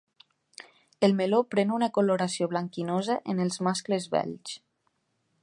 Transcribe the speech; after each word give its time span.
El 1.07 1.13
meló 1.19 1.41
pren 1.55 1.73
una 1.75 1.91
coloració 1.99 2.49
blanquinosa 2.55 3.19
en 3.35 3.45
els 3.45 3.61
mascles 3.69 4.13
vells. 4.17 4.59